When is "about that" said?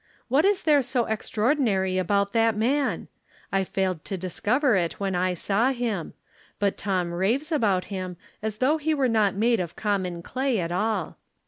1.99-2.57